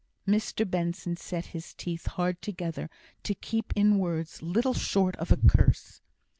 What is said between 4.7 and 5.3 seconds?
short